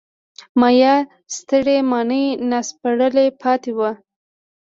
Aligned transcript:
د 0.37 0.39
مایا 0.59 0.95
سترې 1.35 1.77
ماڼۍ 1.89 2.25
ناسپړلي 2.49 3.27
پاتې 3.41 3.71
وو. 3.77 3.91